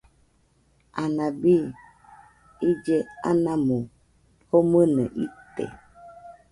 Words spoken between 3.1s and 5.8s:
anamo, komɨnɨ ite.